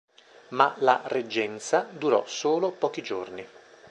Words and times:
Ma 0.47 0.73
la 0.79 0.99
reggenza 1.05 1.87
durò 1.91 2.23
solo 2.25 2.71
pochi 2.71 3.03
giorni. 3.03 3.47